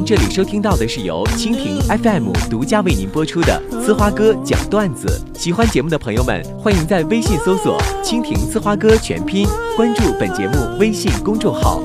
[0.00, 5.20] 您这里收听到的是由蜻蜓 FM 独家为您播出的《呲花哥讲段子》。
[5.38, 11.82] 喜欢节目的朋友们，欢迎在微信搜索“蜻蜓呲花哥”全拼，关注本节目微信公众号。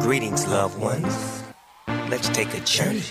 [0.00, 1.12] Greetings, loved ones.
[2.10, 3.02] Let's take a journey.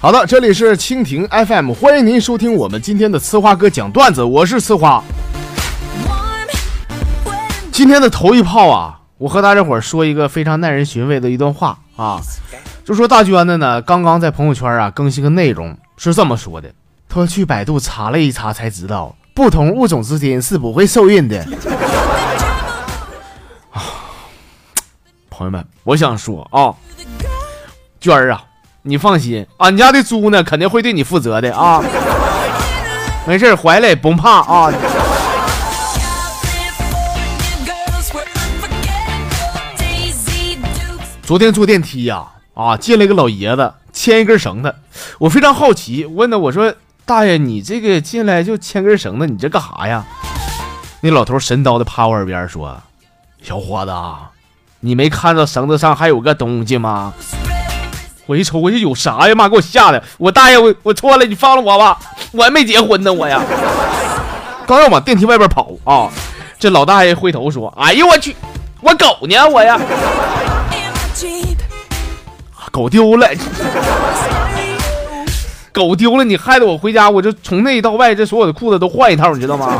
[0.00, 5.02] 好的，这里是蜻蜓 FM，欢迎您收听我们今天的呲花哥讲段子，我是呲花。
[7.74, 12.20] 今天的头一炮啊，我和大家伙说一个非常耐人寻味的一段话啊，
[12.84, 16.70] 就说大娟子呢，刚刚在朋友圈啊更新个内容，是这么说的：
[17.08, 21.44] 他去百度查了一查才知道，不同物种之间是不会受孕的。
[23.74, 23.82] 啊，
[25.28, 26.70] 朋友们，我想说啊，
[27.98, 28.40] 娟儿啊。
[28.82, 31.82] 你放心，俺家的猪呢肯定会对你负责的啊！
[33.26, 34.70] 没事，怀了也甭怕啊！
[41.26, 42.22] 昨天坐电梯呀、
[42.52, 44.74] 啊，进来个老爷子，牵一根绳子，
[45.18, 46.74] 我非常好奇，问他我说
[47.06, 50.04] ：“大爷，你这个进来就牵根绳子，你这干啥呀？”
[51.00, 52.76] 那老头神叨的趴我耳边说
[53.42, 53.92] ：“小伙子，
[54.80, 57.14] 你没看到绳子上还有个东西吗？”
[58.26, 59.34] 我一瞅，我就有啥呀？
[59.34, 60.04] 妈，给我吓的！
[60.18, 61.98] 我大爷，我我错了，你放了我吧，
[62.32, 63.40] 我还没结婚呢，我呀。
[64.66, 66.10] 刚要往电梯外边跑啊，
[66.58, 68.36] 这老大爷回头说：“哎呦我去，
[68.82, 69.48] 我狗呢？
[69.48, 69.80] 我呀，
[72.74, 73.28] 狗丢了，
[75.72, 79.78] 狗丢了，你害得我回家，我就从内到外，这所有的裤子都换一套，你知道吗？”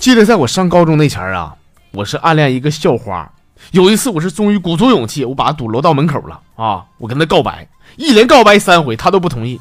[0.00, 1.54] 记得在我上高中那前儿啊，
[1.92, 3.30] 我是暗恋一个校花。
[3.70, 6.82] 有一次，我是终于鼓足勇气，我把她堵楼道门口了啊！
[6.98, 9.60] 我跟她告白，一连告白三回，她都不同意。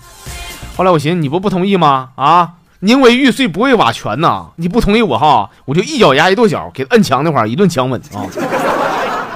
[0.75, 2.09] 后来我寻思，你不不同意吗？
[2.15, 4.45] 啊，宁为玉碎，不为瓦全呐！
[4.57, 8.21] 你不同意我哈，我就一脚牙一跺脚，给摁墙那块儿一顿强吻啊！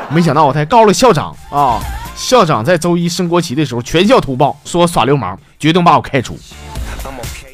[0.10, 1.80] 没想到我还告了校长啊！
[2.16, 6.38] 校长在周一升国旗的时候，全校通报，说我耍流氓，决定把我开除。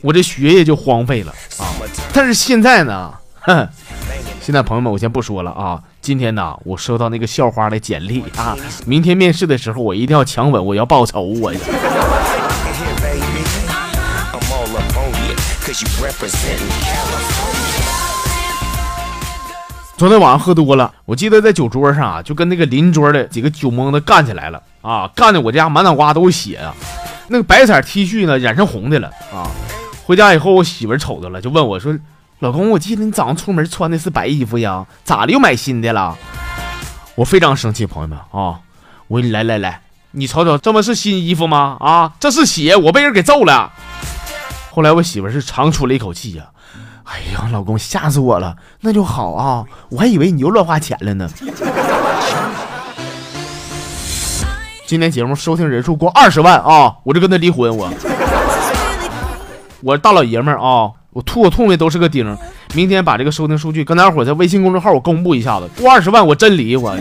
[0.03, 1.71] 我这学业就荒废了啊！
[2.11, 3.13] 但是现在呢？
[3.39, 3.65] 哼，
[4.41, 5.81] 现在朋友们，我先不说了啊。
[6.01, 11.53] 今天呢，我收到那个校花的简历啊，明天面试的时候我一定要强吻，我要报仇，我。
[15.67, 17.83] Cause you represent California.
[19.97, 26.73] 昨天晚上喝多了，我记得在酒桌上啊，就跟那个邻桌的几个酒蒙子干起来了啊，干的我家满脑瓜都是血啊，
[27.27, 29.51] 那个白色 T 恤呢染成红的了啊。
[30.05, 31.93] 回家以后，我媳妇瞅着了，就问我说。
[32.39, 36.15] 老公，我记得你早上出门穿的是白衣服呀，咋的又买新的了？
[37.15, 38.59] 我非常生气，朋友们啊！
[39.07, 41.75] 我来来来，你瞅瞅，这不是新衣服吗？
[41.79, 43.73] 啊，这是血，我被人给揍了。
[44.77, 46.43] 后来我媳妇是长出了一口气呀，
[47.05, 51.27] 哎呀，老公吓死我了，那就好啊，我还以为你又乱花钱了呢。
[54.85, 57.91] 今天节目收听人数过二十万啊，我就跟他离婚，我
[59.81, 60.91] 我大老爷们儿啊。
[61.09, 62.37] 我吐我吐的都是个钉，
[62.75, 66.95] 明天把这个收听数据跟大伙在微信公众号我公布一下子，过二十万我真离我。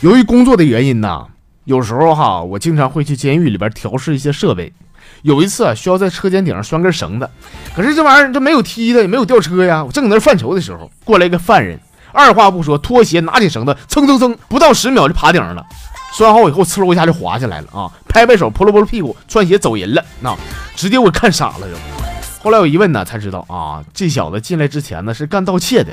[0.00, 1.26] 由于工作的原因呐，
[1.64, 4.72] 有时候哈，我经常会去监狱里边调试一些设备。
[5.22, 7.28] 有一次啊，需要在车间顶上拴根绳子，
[7.74, 9.82] 可是这玩意儿这没有梯子，也没有吊车呀。
[9.82, 11.80] 我正搁那犯愁的时候，过来一个犯人。
[12.12, 15.64] 二话不说，脱鞋拿起绳子，蹭蹭蹭，不到十秒就爬顶上了。
[16.14, 17.90] 拴好以后，呲溜一下就滑下来了啊！
[18.08, 20.02] 拍拍手，扑噜扑噜屁股，穿鞋走人了。
[20.20, 20.34] 那
[20.74, 21.74] 直接我看傻了就。
[22.42, 25.92] 后来我一问呢，才知道啊，这小子进来之前呢是干盗窃的。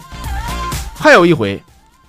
[0.96, 1.62] 还有一回，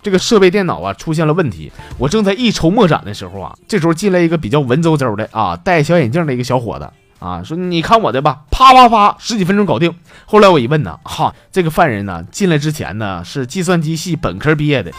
[0.05, 6.89] 这个设备电脑啊出现了问题，我正在一筹莫展的时候啊，这时候进来一个比较文绉绉的啊，戴小眼镜的一个小伙子。
[7.21, 9.95] 啊，说你看我的吧，啪啪啪，十几分钟搞定。
[10.27, 14.93] 后来我一问呢，哈，这个犯人呢进来之前呢是计算机系本科毕业的。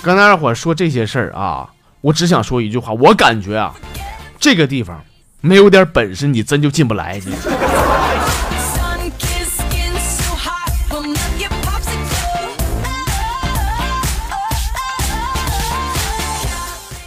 [0.00, 1.68] 跟大伙说这些事儿啊，
[2.00, 3.74] 我只想说一句话，我感觉啊，
[4.38, 5.02] 这个地方
[5.40, 7.20] 没有点本事，你真就进不来。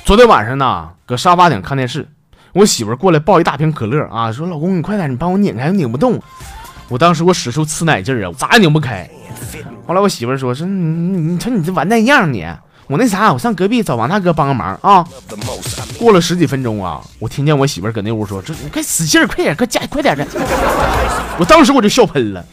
[0.07, 2.07] 昨天晚上呢，搁沙发顶看电视，
[2.53, 6.17] 我媳妇过来抱一大瓶可乐啊，说：“老公，你快点，你帮我拧开，拧不动。”
[6.87, 9.05] 我当时我使出吃奶劲儿啊，咋也拧不开。
[9.85, 12.47] 后来我媳妇说：“说你你瞅你这完蛋样你，
[12.87, 15.05] 我那啥，我上隔壁找王大哥帮个忙啊。”
[15.99, 20.25] 过了十几分钟啊，我听见我媳妇搁那屋说：“这你快使劲儿，快点，快加快点的。”
[21.37, 22.45] 我当时我就笑喷了。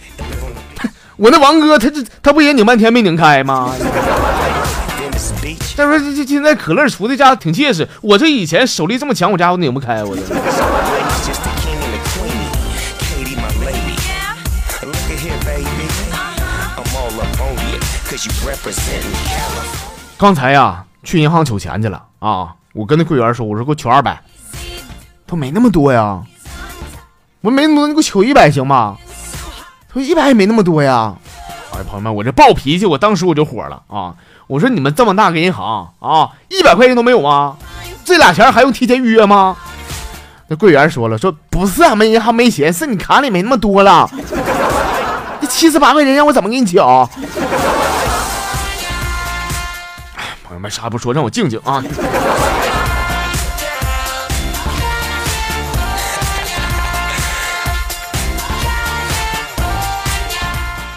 [1.16, 3.72] 我那王哥他这他不也拧半天没拧开吗？
[5.76, 10.22] 再说这这现在可乐出的家挺结实我这以前手力这么强我家伙拧不开我的
[20.16, 24.20] 刚才呀去银行取钱去了啊我跟那柜员说我说给我取二百。
[25.26, 26.22] 他没那么多呀
[27.40, 28.96] 我没那么多你给我取一百行吗？
[29.88, 31.14] 他说一百也没那么多呀。
[31.76, 34.14] 哎，朋友们，我这暴脾气，我当时我就火了啊！
[34.46, 37.56] 我说你们这么大个银行啊，一百块钱都没有吗？
[38.04, 39.56] 这俩钱还用提前预约吗？
[40.46, 44.08] 那柜员说了，说不是俺们银行没钱，是你卡里没那么多了。
[45.40, 47.10] 这七十八块钱让我怎么给你缴？
[50.44, 51.82] 朋友们，啥也不说，让我静静啊！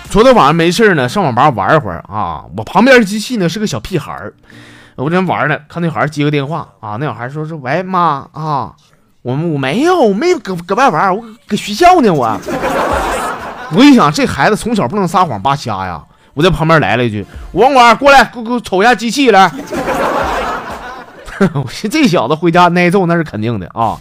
[0.10, 2.46] 昨天晚上没事呢，上网吧玩一会儿啊。
[2.56, 4.34] 我旁边机器呢是个小屁孩儿，
[4.96, 8.74] 我正玩呢，看那孩儿接个电话啊，那小孩说说喂妈啊，
[9.22, 12.40] 我们我没有，我没搁搁外玩，我搁学校呢我。
[13.74, 16.02] 我一想，这孩子从小不能撒谎扒瞎呀，
[16.34, 19.52] 我在旁边来了一句：“网管过来，给我给我瞅一下机器来。
[21.54, 23.98] ”我寻思这小子回家挨揍那是肯定的啊。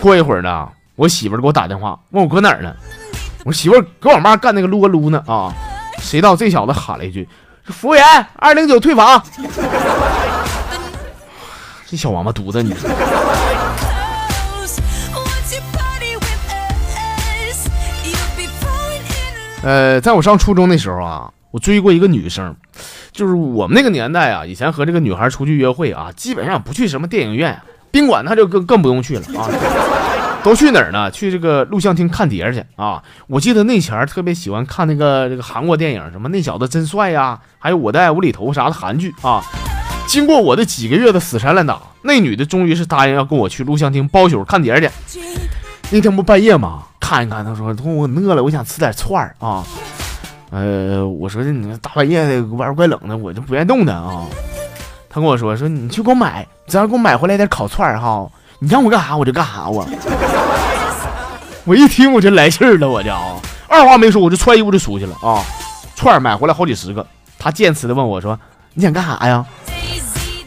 [0.00, 2.74] 过一会儿呢，我媳妇儿给我打电话，问我搁哪儿呢。
[3.44, 5.52] 我媳妇儿搁网吧干那个撸啊撸呢啊。
[5.98, 7.28] 谁知道这小子喊了一句
[7.66, 8.02] ：“服务员，
[8.36, 9.22] 二零九退房。”
[11.86, 12.74] 这小王八犊子，你.
[19.62, 22.56] 呃，在我上初中那时候啊，我追过一个女生，
[23.12, 27.60] 就是我们那个年代啊，以前和这个女孩出去约会啊，基本上不去什么电影院、
[27.90, 29.50] 宾馆，那就更更不用去了啊，
[30.42, 31.10] 都去哪儿呢？
[31.10, 33.02] 去这个录像厅看碟儿去啊！
[33.26, 39.42] 我记得那前儿特别喜欢看那个这个韩国电影，什么那小子真帅呀，还有我的爱无厘头啥的韩剧啊。
[40.06, 44.90] 经过我的几个月的死缠烂打，那女的终于是答应要跟我去录像厅包宿看碟儿去。
[45.90, 46.84] 那天不半夜吗？
[46.98, 49.62] 看一看，她说我饿了，我想吃点串儿啊。
[50.50, 54.26] 呃，我说你大半夜的外边怪冷的，我就不愿意动弹啊。
[55.08, 58.28] 他跟我说说你去给我买，只要给我买回来点烤串儿哈，
[58.60, 59.84] 你让我干啥我就干啥我。
[61.64, 63.36] 我一听我就来气儿了，我就啊，
[63.68, 65.42] 二话没说我就穿衣服就出去了啊。
[65.96, 67.06] 串儿买回来好几十个，
[67.38, 68.38] 他见此的问我说
[68.74, 69.44] 你想干啥呀？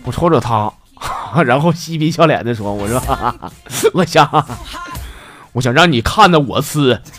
[0.03, 0.71] 我瞅瞅他，
[1.43, 3.51] 然后嬉皮笑脸的说我说哈哈
[3.93, 4.45] 我想
[5.53, 7.01] 我想让你看着我吃。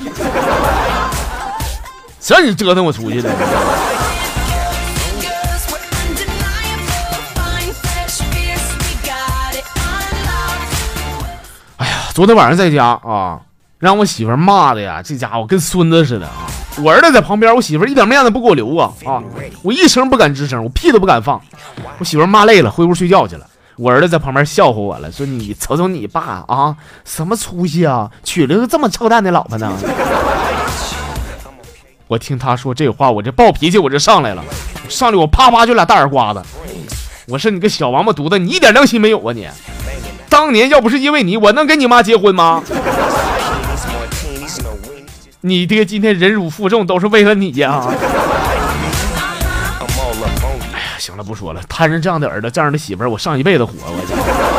[2.21, 3.31] 谁让你折腾我出去的？
[12.15, 13.41] 昨天晚上在家啊，
[13.81, 16.47] 让我媳妇骂的呀，这家伙跟孙子似的啊！
[16.81, 19.21] 我儿子在旁边，我媳妇一点面子不给我留啊啊！
[19.63, 21.41] 我一声不敢吱声，我屁都不敢放。
[21.99, 23.45] 我媳妇骂累了，回屋睡觉去了。
[23.77, 29.73] 我儿子在旁边笑话我了，说你瞅瞅你爸啊，什么出息啊，娶了个这么操蛋的老婆呢？
[32.07, 34.45] 我听他说这话，我这暴脾气我就上来了，
[34.89, 36.41] 上来我啪啪就俩大耳刮子。
[37.27, 39.49] 我说你个小王八犊子，你一点良心没有啊你！
[40.29, 42.63] 当年要不是因为你，我能跟你妈结婚吗？
[45.41, 47.85] 你爹今天忍辱负重都是为了你呀！
[50.73, 54.54] 哎呀行了，不说了，摊上这样的儿子，这样的媳妇儿，我上一辈子火，我操！